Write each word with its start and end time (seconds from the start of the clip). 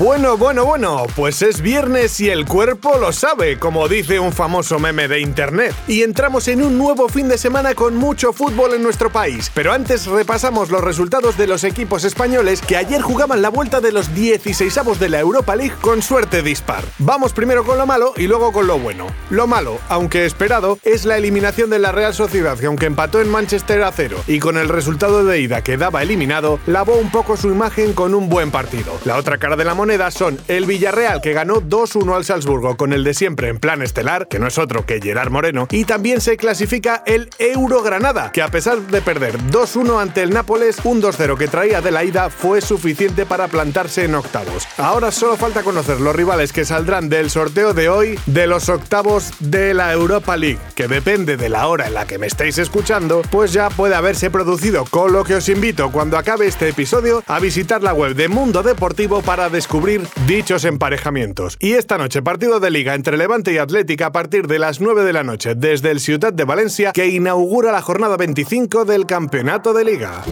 Bueno, 0.00 0.38
bueno, 0.38 0.64
bueno, 0.64 1.04
pues 1.14 1.42
es 1.42 1.60
viernes 1.60 2.20
y 2.20 2.30
el 2.30 2.46
cuerpo 2.46 2.96
lo 2.98 3.12
sabe, 3.12 3.58
como 3.58 3.86
dice 3.86 4.18
un 4.18 4.32
famoso 4.32 4.78
meme 4.78 5.08
de 5.08 5.20
internet. 5.20 5.74
Y 5.86 6.00
entramos 6.00 6.48
en 6.48 6.62
un 6.62 6.78
nuevo 6.78 7.06
fin 7.10 7.28
de 7.28 7.36
semana 7.36 7.74
con 7.74 7.96
mucho 7.96 8.32
fútbol 8.32 8.72
en 8.72 8.82
nuestro 8.82 9.10
país. 9.12 9.52
Pero 9.52 9.74
antes 9.74 10.06
repasamos 10.06 10.70
los 10.70 10.82
resultados 10.82 11.36
de 11.36 11.46
los 11.46 11.64
equipos 11.64 12.04
españoles 12.04 12.62
que 12.62 12.78
ayer 12.78 13.02
jugaban 13.02 13.42
la 13.42 13.50
vuelta 13.50 13.82
de 13.82 13.92
los 13.92 14.14
16 14.14 14.74
de 14.98 15.08
la 15.10 15.20
Europa 15.20 15.54
League 15.54 15.74
con 15.82 16.00
suerte 16.00 16.42
dispar. 16.42 16.82
Vamos 16.98 17.34
primero 17.34 17.62
con 17.62 17.76
lo 17.76 17.84
malo 17.84 18.14
y 18.16 18.26
luego 18.26 18.52
con 18.52 18.66
lo 18.66 18.78
bueno. 18.78 19.06
Lo 19.28 19.46
malo, 19.46 19.80
aunque 19.90 20.24
esperado, 20.24 20.78
es 20.82 21.04
la 21.04 21.18
eliminación 21.18 21.68
de 21.68 21.78
la 21.78 21.92
Real 21.92 22.14
Sociedad, 22.14 22.58
que 22.58 22.64
aunque 22.64 22.86
empató 22.86 23.20
en 23.20 23.28
Manchester 23.28 23.82
a 23.82 23.92
cero 23.92 24.16
y 24.26 24.38
con 24.38 24.56
el 24.56 24.70
resultado 24.70 25.26
de 25.26 25.40
ida 25.40 25.62
quedaba 25.62 26.00
eliminado, 26.00 26.58
lavó 26.66 26.94
un 26.94 27.10
poco 27.10 27.36
su 27.36 27.48
imagen 27.48 27.92
con 27.92 28.14
un 28.14 28.30
buen 28.30 28.50
partido. 28.50 28.98
La 29.04 29.18
otra 29.18 29.36
cara 29.36 29.56
de 29.56 29.66
la 29.66 29.74
moneda 29.74 29.89
son 30.10 30.38
el 30.46 30.66
Villarreal, 30.66 31.20
que 31.20 31.32
ganó 31.32 31.60
2-1 31.60 32.14
al 32.14 32.24
Salzburgo 32.24 32.76
con 32.76 32.92
el 32.92 33.02
de 33.02 33.12
siempre 33.12 33.48
en 33.48 33.58
plan 33.58 33.82
estelar, 33.82 34.28
que 34.28 34.38
no 34.38 34.46
es 34.46 34.56
otro 34.56 34.86
que 34.86 35.00
Gerard 35.00 35.30
Moreno, 35.30 35.66
y 35.70 35.84
también 35.84 36.20
se 36.20 36.36
clasifica 36.36 37.02
el 37.06 37.28
Euro 37.38 37.82
Granada, 37.82 38.30
que 38.30 38.40
a 38.40 38.48
pesar 38.48 38.80
de 38.80 39.02
perder 39.02 39.36
2-1 39.50 40.00
ante 40.00 40.22
el 40.22 40.30
Nápoles, 40.30 40.76
un 40.84 41.02
2-0 41.02 41.36
que 41.36 41.48
traía 41.48 41.80
de 41.80 41.90
la 41.90 42.04
ida 42.04 42.30
fue 42.30 42.60
suficiente 42.60 43.26
para 43.26 43.48
plantarse 43.48 44.04
en 44.04 44.14
octavos. 44.14 44.68
Ahora 44.78 45.10
solo 45.10 45.36
falta 45.36 45.62
conocer 45.62 46.00
los 46.00 46.14
rivales 46.14 46.52
que 46.52 46.64
saldrán 46.64 47.08
del 47.08 47.28
sorteo 47.28 47.74
de 47.74 47.88
hoy 47.88 48.18
de 48.26 48.46
los 48.46 48.68
octavos 48.68 49.32
de 49.40 49.74
la 49.74 49.92
Europa 49.92 50.36
League, 50.36 50.60
que 50.76 50.86
depende 50.86 51.36
de 51.36 51.48
la 51.48 51.66
hora 51.66 51.88
en 51.88 51.94
la 51.94 52.06
que 52.06 52.18
me 52.18 52.28
estéis 52.28 52.58
escuchando, 52.58 53.22
pues 53.30 53.52
ya 53.52 53.70
puede 53.70 53.96
haberse 53.96 54.30
producido, 54.30 54.84
con 54.84 55.12
lo 55.12 55.24
que 55.24 55.34
os 55.34 55.48
invito 55.48 55.90
cuando 55.90 56.16
acabe 56.16 56.46
este 56.46 56.68
episodio 56.68 57.24
a 57.26 57.40
visitar 57.40 57.82
la 57.82 57.92
web 57.92 58.14
de 58.14 58.28
Mundo 58.28 58.62
Deportivo 58.62 59.20
para 59.22 59.48
descubrir 59.48 59.79
dichos 60.26 60.64
emparejamientos. 60.64 61.56
Y 61.58 61.72
esta 61.72 61.96
noche 61.96 62.22
partido 62.22 62.60
de 62.60 62.70
liga 62.70 62.94
entre 62.94 63.16
Levante 63.16 63.52
y 63.52 63.58
Atlética 63.58 64.06
a 64.06 64.12
partir 64.12 64.46
de 64.46 64.58
las 64.58 64.80
9 64.80 65.04
de 65.04 65.12
la 65.12 65.22
noche 65.22 65.54
desde 65.54 65.90
el 65.90 66.00
Ciudad 66.00 66.32
de 66.32 66.44
Valencia 66.44 66.92
que 66.92 67.06
inaugura 67.06 67.72
la 67.72 67.80
jornada 67.80 68.16
25 68.16 68.84
del 68.84 69.06
Campeonato 69.06 69.72
de 69.72 69.84
Liga. 69.84 70.22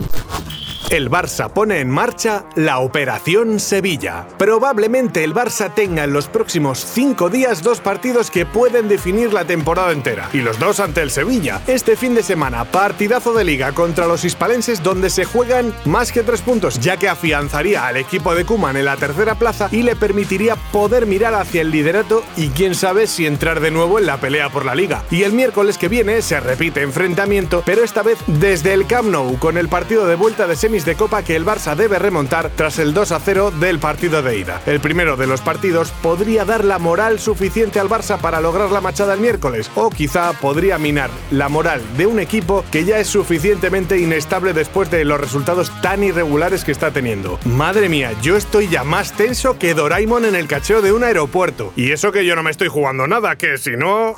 El 0.91 1.11
Barça 1.11 1.51
pone 1.51 1.81
en 1.81 1.91
marcha 1.91 2.47
la 2.55 2.79
Operación 2.79 3.61
Sevilla. 3.61 4.27
Probablemente 4.39 5.23
el 5.23 5.35
Barça 5.35 5.71
tenga 5.75 6.05
en 6.05 6.15
los 6.15 6.29
próximos 6.29 6.79
cinco 6.79 7.29
días 7.29 7.63
dos 7.63 7.81
partidos 7.81 8.31
que 8.31 8.47
pueden 8.47 8.89
definir 8.89 9.35
la 9.35 9.45
temporada 9.45 9.93
entera. 9.93 10.31
Y 10.33 10.39
los 10.39 10.59
dos 10.59 10.81
ante 10.81 11.03
el 11.03 11.11
Sevilla. 11.11 11.61
Este 11.67 11.95
fin 11.95 12.15
de 12.15 12.23
semana, 12.23 12.65
partidazo 12.65 13.35
de 13.35 13.45
liga 13.45 13.73
contra 13.73 14.07
los 14.07 14.25
hispalenses 14.25 14.83
donde 14.83 15.11
se 15.11 15.27
juegan 15.27 15.75
más 15.85 16.11
que 16.11 16.23
tres 16.23 16.41
puntos, 16.41 16.81
ya 16.81 16.97
que 16.97 17.11
afianzaría 17.11 17.87
al 17.87 17.99
equipo 17.99 18.35
de 18.35 18.47
Kuman 18.47 18.79
en 18.79 18.87
la 18.87 18.97
tercera 18.97 19.35
plaza 19.35 19.69
y 19.71 19.83
le 19.83 19.95
permitiría 19.95 20.57
poder 20.73 21.05
mirar 21.05 21.35
hacia 21.35 21.61
el 21.61 21.71
liderato 21.71 22.25
y 22.35 22.49
quién 22.49 22.75
sabe 22.75 23.07
si 23.09 23.27
entrar 23.27 23.61
de 23.61 23.71
nuevo 23.71 23.99
en 23.99 24.07
la 24.07 24.17
pelea 24.17 24.49
por 24.49 24.65
la 24.65 24.75
liga. 24.75 25.05
Y 25.11 25.25
el 25.25 25.35
miércoles 25.35 25.77
que 25.77 25.89
viene 25.89 26.23
se 26.23 26.41
repite 26.41 26.81
enfrentamiento, 26.81 27.63
pero 27.67 27.85
esta 27.85 28.03
vez 28.03 28.17
desde 28.27 28.73
el 28.73 28.87
Camp 28.87 29.11
Nou 29.11 29.39
con 29.39 29.59
el 29.59 29.69
partido 29.69 30.07
de 30.07 30.15
vuelta 30.15 30.47
de 30.47 30.57
de 30.85 30.95
Copa 30.95 31.23
que 31.23 31.37
el 31.37 31.45
Barça 31.45 31.75
debe 31.75 31.99
remontar 31.99 32.51
tras 32.55 32.79
el 32.79 32.95
2 32.95 33.13
a 33.13 33.21
0 33.21 33.51
del 33.53 33.79
partido 33.79 34.23
de 34.23 34.39
ida. 34.39 34.61
El 34.67 34.81
primero 34.81 35.17
de 35.17 35.27
los 35.27 35.41
partidos 35.41 35.91
podría 36.03 36.45
dar 36.45 36.65
la 36.65 36.79
moral 36.79 37.19
suficiente 37.19 37.81
al 37.81 37.89
Barça 37.89 38.19
para 38.19 38.41
lograr 38.41 38.71
la 38.71 38.81
machada 38.81 39.15
el 39.15 39.21
miércoles, 39.21 39.71
o 39.75 39.91
quizá 39.91 40.33
podría 40.35 40.79
minar 40.79 41.11
la 41.31 41.49
moral 41.49 41.83
de 41.97 42.07
un 42.07 42.21
equipo 42.21 42.65
que 42.71 42.85
ya 42.85 42.99
es 42.99 43.09
suficientemente 43.09 43.99
inestable 43.99 44.53
después 44.53 44.91
de 44.91 45.05
los 45.05 45.21
resultados 45.21 45.73
tan 45.81 46.03
irregulares 46.03 46.65
que 46.65 46.73
está 46.73 46.91
teniendo. 46.91 47.39
Madre 47.45 47.89
mía, 47.89 48.13
yo 48.23 48.37
estoy 48.37 48.69
ya 48.69 48.85
más 48.85 49.13
tenso 49.13 49.59
que 49.59 49.75
Doraemon 49.75 50.25
en 50.25 50.35
el 50.35 50.49
cacheo 50.49 50.83
de 50.83 50.93
un 50.93 51.05
aeropuerto. 51.05 51.73
Y 51.77 51.93
eso 51.93 52.13
que 52.13 52.25
yo 52.25 52.37
no 52.37 52.43
me 52.43 52.51
estoy 52.51 52.69
jugando 52.69 53.07
nada, 53.07 53.37
que 53.37 53.59
si 53.59 53.77
no... 53.77 54.15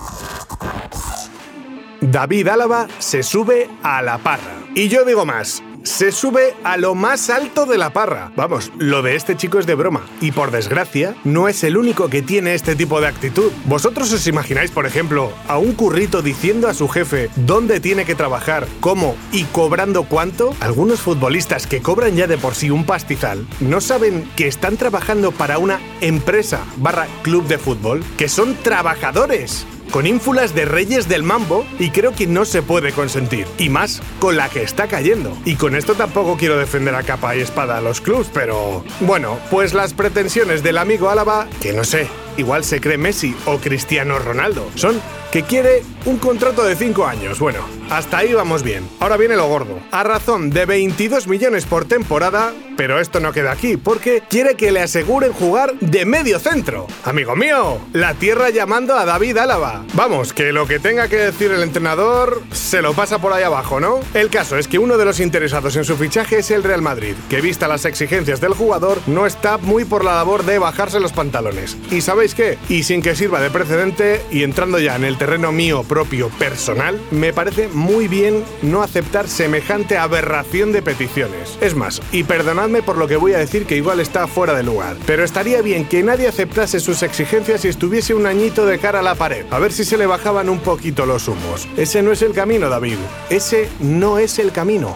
David 2.00 2.48
Álava 2.48 2.88
se 2.98 3.22
sube 3.22 3.68
a 3.82 4.00
la 4.02 4.18
parra. 4.18 4.60
Y 4.74 4.88
yo 4.88 5.04
digo 5.04 5.26
más, 5.26 5.62
se 5.82 6.12
sube 6.12 6.54
a 6.64 6.76
lo 6.76 6.94
más 6.94 7.30
alto 7.30 7.66
de 7.66 7.78
la 7.78 7.92
parra. 7.92 8.32
Vamos, 8.36 8.72
lo 8.78 9.02
de 9.02 9.16
este 9.16 9.36
chico 9.36 9.58
es 9.58 9.66
de 9.66 9.74
broma. 9.74 10.02
Y 10.20 10.32
por 10.32 10.50
desgracia, 10.50 11.14
no 11.24 11.48
es 11.48 11.64
el 11.64 11.76
único 11.76 12.08
que 12.08 12.22
tiene 12.22 12.54
este 12.54 12.76
tipo 12.76 13.00
de 13.00 13.08
actitud. 13.08 13.50
¿Vosotros 13.64 14.12
os 14.12 14.26
imagináis, 14.26 14.70
por 14.70 14.86
ejemplo, 14.86 15.32
a 15.48 15.58
un 15.58 15.72
currito 15.72 16.22
diciendo 16.22 16.68
a 16.68 16.74
su 16.74 16.88
jefe 16.88 17.30
dónde 17.36 17.80
tiene 17.80 18.04
que 18.04 18.14
trabajar, 18.14 18.66
cómo 18.80 19.16
y 19.32 19.44
cobrando 19.44 20.04
cuánto? 20.04 20.54
Algunos 20.60 21.00
futbolistas 21.00 21.66
que 21.66 21.80
cobran 21.80 22.16
ya 22.16 22.26
de 22.26 22.38
por 22.38 22.54
sí 22.54 22.70
un 22.70 22.84
pastizal 22.84 23.46
no 23.60 23.80
saben 23.80 24.28
que 24.36 24.46
están 24.46 24.76
trabajando 24.76 25.32
para 25.32 25.58
una 25.58 25.80
empresa 26.00 26.64
barra 26.76 27.06
club 27.22 27.46
de 27.46 27.58
fútbol, 27.58 28.04
que 28.16 28.28
son 28.28 28.54
trabajadores 28.54 29.66
con 29.90 30.06
ínfulas 30.06 30.54
de 30.54 30.64
reyes 30.64 31.08
del 31.08 31.22
mambo 31.22 31.66
y 31.78 31.90
creo 31.90 32.14
que 32.14 32.26
no 32.26 32.44
se 32.44 32.62
puede 32.62 32.92
consentir. 32.92 33.46
Y 33.58 33.68
más 33.68 34.02
con 34.18 34.36
la 34.36 34.48
que 34.48 34.62
está 34.62 34.86
cayendo. 34.86 35.36
Y 35.44 35.56
con 35.56 35.74
esto 35.74 35.94
tampoco 35.94 36.36
quiero 36.36 36.58
defender 36.58 36.94
a 36.94 37.02
capa 37.02 37.36
y 37.36 37.40
espada 37.40 37.78
a 37.78 37.80
los 37.80 38.00
clubs, 38.00 38.30
pero... 38.32 38.84
Bueno, 39.00 39.38
pues 39.50 39.74
las 39.74 39.94
pretensiones 39.94 40.62
del 40.62 40.78
amigo 40.78 41.10
Álava, 41.10 41.48
que 41.60 41.72
no 41.72 41.84
sé, 41.84 42.08
igual 42.36 42.64
se 42.64 42.80
cree 42.80 42.98
Messi 42.98 43.34
o 43.46 43.58
Cristiano 43.58 44.18
Ronaldo, 44.18 44.68
son 44.74 45.00
que 45.30 45.42
quiere 45.44 45.82
un 46.06 46.18
contrato 46.18 46.64
de 46.64 46.74
5 46.74 47.06
años. 47.06 47.38
Bueno, 47.38 47.60
hasta 47.88 48.18
ahí 48.18 48.32
vamos 48.32 48.62
bien. 48.62 48.88
Ahora 48.98 49.16
viene 49.16 49.36
lo 49.36 49.46
gordo. 49.46 49.78
A 49.92 50.02
razón 50.02 50.50
de 50.50 50.66
22 50.66 51.28
millones 51.28 51.66
por 51.66 51.84
temporada, 51.84 52.52
pero 52.76 53.00
esto 53.00 53.20
no 53.20 53.32
queda 53.32 53.52
aquí, 53.52 53.76
porque 53.76 54.22
quiere 54.28 54.56
que 54.56 54.72
le 54.72 54.80
aseguren 54.80 55.32
jugar 55.32 55.74
de 55.80 56.04
medio 56.04 56.40
centro. 56.40 56.86
Amigo 57.04 57.36
mío, 57.36 57.78
la 57.92 58.14
tierra 58.14 58.50
llamando 58.50 58.96
a 58.96 59.04
David 59.04 59.36
Álava. 59.38 59.84
Vamos, 59.94 60.32
que 60.32 60.52
lo 60.52 60.66
que 60.66 60.80
tenga 60.80 61.08
que 61.08 61.16
decir 61.16 61.52
el 61.52 61.62
entrenador 61.62 62.42
se 62.52 62.82
lo 62.82 62.94
pasa 62.94 63.20
por 63.20 63.32
ahí 63.32 63.44
abajo, 63.44 63.78
¿no? 63.78 64.00
El 64.14 64.30
caso 64.30 64.56
es 64.56 64.66
que 64.66 64.78
uno 64.78 64.96
de 64.96 65.04
los 65.04 65.20
interesados 65.20 65.76
en 65.76 65.84
su 65.84 65.96
fichaje 65.96 66.38
es 66.38 66.50
el 66.50 66.64
Real 66.64 66.82
Madrid, 66.82 67.14
que 67.28 67.40
vista 67.40 67.68
las 67.68 67.84
exigencias 67.84 68.40
del 68.40 68.54
jugador, 68.54 68.98
no 69.06 69.26
está 69.26 69.58
muy 69.58 69.84
por 69.84 70.04
la 70.04 70.14
labor 70.14 70.44
de 70.44 70.58
bajarse 70.58 70.98
los 70.98 71.12
pantalones. 71.12 71.76
¿Y 71.90 72.00
sabéis 72.20 72.34
qué? 72.34 72.58
Y 72.68 72.82
sin 72.82 73.00
que 73.00 73.16
sirva 73.16 73.40
de 73.40 73.48
precedente, 73.48 74.20
y 74.30 74.42
entrando 74.42 74.78
ya 74.78 74.94
en 74.94 75.04
el 75.04 75.16
terreno 75.16 75.52
mío 75.52 75.84
propio 75.84 76.28
personal, 76.28 77.00
me 77.10 77.32
parece 77.32 77.68
muy 77.68 78.08
bien 78.08 78.44
no 78.60 78.82
aceptar 78.82 79.26
semejante 79.26 79.96
aberración 79.96 80.70
de 80.70 80.82
peticiones. 80.82 81.56
Es 81.62 81.74
más, 81.74 82.02
y 82.12 82.24
perdonad 82.24 82.68
por 82.84 82.98
lo 82.98 83.08
que 83.08 83.16
voy 83.16 83.32
a 83.32 83.38
decir 83.38 83.64
que 83.64 83.76
igual 83.76 84.00
está 84.00 84.26
fuera 84.26 84.52
de 84.52 84.62
lugar, 84.62 84.96
pero 85.06 85.24
estaría 85.24 85.62
bien 85.62 85.86
que 85.86 86.02
nadie 86.02 86.28
aceptase 86.28 86.78
sus 86.78 87.02
exigencias 87.02 87.64
y 87.64 87.68
estuviese 87.68 88.12
un 88.12 88.26
añito 88.26 88.66
de 88.66 88.78
cara 88.78 88.98
a 88.98 89.02
la 89.02 89.14
pared, 89.14 89.46
a 89.50 89.58
ver 89.58 89.72
si 89.72 89.86
se 89.86 89.96
le 89.96 90.04
bajaban 90.04 90.50
un 90.50 90.58
poquito 90.58 91.06
los 91.06 91.26
humos. 91.26 91.68
Ese 91.78 92.02
no 92.02 92.12
es 92.12 92.20
el 92.20 92.34
camino, 92.34 92.68
David. 92.68 92.98
Ese 93.30 93.66
no 93.80 94.18
es 94.18 94.38
el 94.38 94.52
camino. 94.52 94.94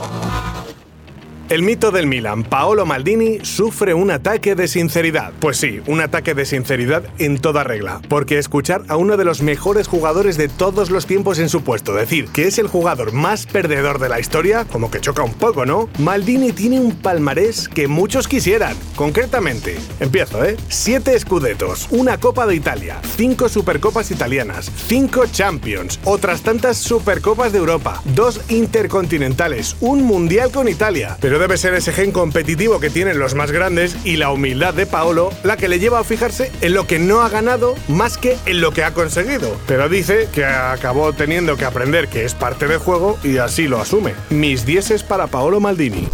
El 1.51 1.63
mito 1.63 1.91
del 1.91 2.07
Milan, 2.07 2.43
Paolo 2.43 2.87
Maldini, 2.87 3.41
sufre 3.43 3.93
un 3.93 4.11
ataque 4.11 4.55
de 4.55 4.67
sinceridad. 4.67 5.35
Pues 5.41 5.59
sí, 5.59 5.83
un 5.87 6.01
ataque 6.01 6.33
de 6.33 6.47
sinceridad 6.47 7.05
en 7.19 7.37
toda 7.37 7.65
regla, 7.65 8.01
porque 8.09 8.39
escuchar 8.39 8.83
a 8.89 8.97
uno 8.97 9.19
de 9.19 9.27
los 9.27 9.43
mejores 9.43 9.87
jugadores 9.87 10.39
de 10.39 10.49
todos 10.49 10.89
los 10.89 11.05
tiempos 11.05 11.39
en 11.39 11.51
su 11.51 11.63
puesto 11.63 11.93
decir 11.93 12.29
que 12.29 12.47
es 12.47 12.59
el 12.59 12.67
jugador 12.67 13.13
más 13.13 13.45
perdedor 13.45 13.99
de 13.99 14.09
la 14.09 14.21
historia, 14.21 14.65
como 14.65 14.91
que 14.91 15.03
choca 15.03 15.23
un 15.23 15.35
poco, 15.35 15.67
¿no? 15.67 15.91
Maldini 15.99 16.53
tiene 16.53 16.81
un 16.81 16.93
palmarés 16.97 17.69
que 17.69 17.89
muchos 17.89 18.27
quisieran. 18.27 18.75
Concretamente, 18.97 19.77
empiezo, 20.01 20.43
¿eh? 20.47 20.57
Siete 20.69 21.15
escudetos, 21.15 21.89
una 21.91 22.19
Copa 22.19 22.47
de 22.47 22.55
Italia, 22.57 23.03
cinco 23.19 23.51
Supercopas 23.51 24.11
italianas, 24.11 24.73
cinco 24.87 25.27
Champions, 25.31 26.01
otras 26.05 26.41
tantas 26.41 26.79
Supercopas 26.79 27.53
de 27.53 27.59
Europa, 27.59 28.01
dos 28.15 28.41
Intercontinentales, 28.49 29.77
un 29.81 30.05
Mundial 30.05 30.51
con 30.51 30.69
Italia. 30.69 31.19
Pero 31.35 31.43
debe 31.43 31.59
ser 31.59 31.75
ese 31.75 31.93
gen 31.93 32.13
competitivo 32.13 32.79
que 32.79 32.91
tienen 32.91 33.19
los 33.19 33.35
más 33.35 33.51
grandes 33.51 33.97
y 34.05 34.19
la 34.19 34.31
humildad 34.31 34.73
de 34.73 34.87
Paolo 34.87 35.33
la 35.43 35.57
que 35.57 35.67
le 35.67 35.81
lleva 35.81 35.99
a 35.99 36.05
fijarse 36.05 36.53
en 36.61 36.75
lo 36.75 36.87
que 36.87 37.01
no 37.01 37.23
ha 37.23 37.29
ganado 37.29 37.75
más 37.89 38.19
que 38.19 38.37
en 38.47 38.61
lo 38.61 38.71
que 38.71 38.85
ha 38.85 38.95
conseguido. 38.95 39.57
Pero 39.67 39.89
dice 39.89 40.29
que 40.33 40.45
acabó 40.45 41.13
teniendo 41.13 41.57
que 41.57 41.65
aprender 41.65 42.07
que 42.07 42.25
es 42.25 42.37
parte 42.37 42.69
del 42.69 42.79
juego 42.79 43.19
y 43.25 43.39
así 43.39 43.67
lo 43.67 43.81
asume. 43.81 44.15
Mis 44.31 44.65
dieces 44.65 45.03
para 45.03 45.27
Paolo 45.27 45.59
Maldini. 45.59 46.07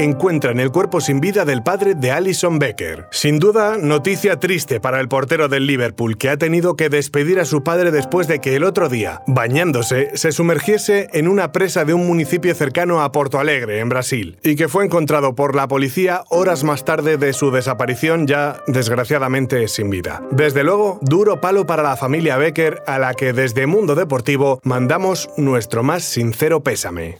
Encuentran 0.00 0.60
el 0.60 0.70
cuerpo 0.70 1.02
sin 1.02 1.20
vida 1.20 1.44
del 1.44 1.62
padre 1.62 1.94
de 1.94 2.10
Alison 2.10 2.58
Becker. 2.58 3.06
Sin 3.10 3.38
duda, 3.38 3.76
noticia 3.76 4.40
triste 4.40 4.80
para 4.80 4.98
el 4.98 5.08
portero 5.08 5.48
del 5.48 5.66
Liverpool, 5.66 6.16
que 6.16 6.30
ha 6.30 6.38
tenido 6.38 6.74
que 6.74 6.88
despedir 6.88 7.38
a 7.38 7.44
su 7.44 7.62
padre 7.62 7.90
después 7.90 8.26
de 8.26 8.40
que 8.40 8.56
el 8.56 8.64
otro 8.64 8.88
día, 8.88 9.22
bañándose, 9.26 10.10
se 10.14 10.32
sumergiese 10.32 11.08
en 11.12 11.28
una 11.28 11.52
presa 11.52 11.84
de 11.84 11.92
un 11.92 12.06
municipio 12.06 12.54
cercano 12.54 13.02
a 13.02 13.12
Porto 13.12 13.38
Alegre, 13.38 13.80
en 13.80 13.90
Brasil, 13.90 14.38
y 14.42 14.56
que 14.56 14.68
fue 14.68 14.86
encontrado 14.86 15.34
por 15.34 15.54
la 15.54 15.68
policía 15.68 16.24
horas 16.30 16.64
más 16.64 16.86
tarde 16.86 17.18
de 17.18 17.34
su 17.34 17.50
desaparición 17.50 18.26
ya, 18.26 18.62
desgraciadamente, 18.66 19.68
sin 19.68 19.90
vida. 19.90 20.22
Desde 20.30 20.64
luego, 20.64 20.98
duro 21.02 21.42
palo 21.42 21.66
para 21.66 21.82
la 21.82 21.96
familia 21.96 22.38
Becker, 22.38 22.82
a 22.86 22.98
la 22.98 23.12
que 23.12 23.34
desde 23.34 23.66
Mundo 23.66 23.94
Deportivo 23.94 24.60
mandamos 24.64 25.28
nuestro 25.36 25.82
más 25.82 26.04
sincero 26.04 26.62
pésame. 26.62 27.18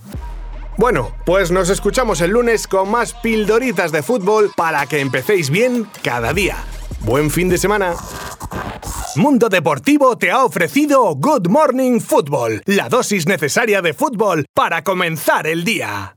Bueno, 0.76 1.12
pues 1.26 1.50
nos 1.50 1.68
escuchamos 1.68 2.20
el 2.20 2.30
lunes 2.30 2.66
con 2.66 2.90
más 2.90 3.12
pildoritas 3.14 3.92
de 3.92 4.02
fútbol 4.02 4.50
para 4.56 4.86
que 4.86 5.00
empecéis 5.00 5.50
bien 5.50 5.86
cada 6.02 6.32
día. 6.32 6.56
Buen 7.00 7.30
fin 7.30 7.48
de 7.48 7.58
semana. 7.58 7.94
Mundo 9.16 9.48
Deportivo 9.48 10.16
te 10.16 10.30
ha 10.30 10.44
ofrecido 10.44 11.14
Good 11.16 11.48
Morning 11.48 12.00
Football, 12.00 12.62
la 12.66 12.88
dosis 12.88 13.26
necesaria 13.26 13.82
de 13.82 13.92
fútbol 13.92 14.46
para 14.54 14.84
comenzar 14.84 15.46
el 15.46 15.64
día. 15.64 16.16